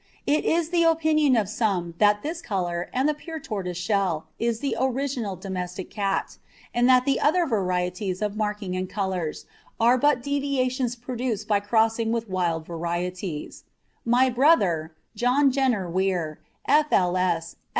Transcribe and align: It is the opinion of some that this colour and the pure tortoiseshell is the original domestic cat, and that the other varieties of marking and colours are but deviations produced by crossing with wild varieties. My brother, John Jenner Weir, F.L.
It 0.25 0.45
is 0.45 0.69
the 0.69 0.81
opinion 0.81 1.35
of 1.37 1.47
some 1.47 1.93
that 1.99 2.23
this 2.23 2.41
colour 2.41 2.89
and 2.91 3.07
the 3.07 3.13
pure 3.13 3.39
tortoiseshell 3.39 4.25
is 4.39 4.59
the 4.59 4.75
original 4.79 5.35
domestic 5.35 5.91
cat, 5.91 6.39
and 6.73 6.89
that 6.89 7.05
the 7.05 7.19
other 7.19 7.45
varieties 7.45 8.19
of 8.23 8.35
marking 8.35 8.75
and 8.75 8.89
colours 8.89 9.45
are 9.79 9.99
but 9.99 10.23
deviations 10.23 10.95
produced 10.95 11.47
by 11.47 11.59
crossing 11.59 12.11
with 12.11 12.27
wild 12.31 12.65
varieties. 12.65 13.63
My 14.03 14.27
brother, 14.27 14.95
John 15.15 15.51
Jenner 15.51 15.87
Weir, 15.87 16.39
F.L. 16.67 17.39